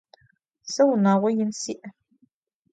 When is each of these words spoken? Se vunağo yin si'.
Se 0.71 0.81
vunağo 0.87 1.27
yin 1.37 1.51
si'. 1.61 1.83